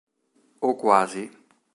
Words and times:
O 0.69 0.71
quasi. 0.81 1.23